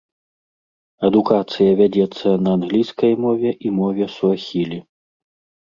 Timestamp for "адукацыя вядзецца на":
1.09-2.55